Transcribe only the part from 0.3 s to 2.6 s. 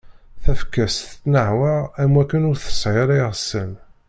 Tafekka-s tettnaɛwaɣ am wakken ur